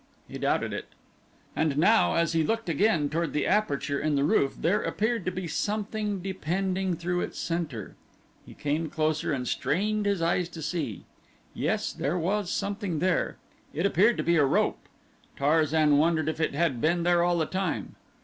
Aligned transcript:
He 0.27 0.39
doubted 0.39 0.73
it. 0.73 0.87
And 1.55 1.77
now 1.77 2.15
as 2.15 2.33
he 2.33 2.43
looked 2.43 2.69
again 2.69 3.07
toward 3.07 3.33
the 3.33 3.45
aperture 3.45 3.99
in 3.99 4.15
the 4.15 4.23
roof 4.23 4.55
there 4.59 4.81
appeared 4.81 5.25
to 5.25 5.31
be 5.31 5.47
something 5.47 6.21
depending 6.23 6.95
through 6.95 7.21
its 7.21 7.37
center. 7.37 7.95
He 8.43 8.55
came 8.55 8.89
closer 8.89 9.31
and 9.31 9.47
strained 9.47 10.07
his 10.07 10.19
eyes 10.19 10.49
to 10.49 10.61
see. 10.63 11.05
Yes, 11.53 11.93
there 11.93 12.17
was 12.17 12.49
something 12.49 12.97
there. 12.97 13.37
It 13.75 13.85
appeared 13.85 14.17
to 14.17 14.23
be 14.23 14.37
a 14.37 14.43
rope. 14.43 14.79
Tarzan 15.37 15.99
wondered 15.99 16.27
if 16.27 16.39
it 16.39 16.55
had 16.55 16.81
been 16.81 17.03
there 17.03 17.21
all 17.21 17.37
the 17.37 17.45
time. 17.45 17.93